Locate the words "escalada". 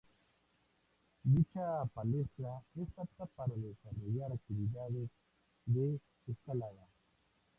6.25-6.87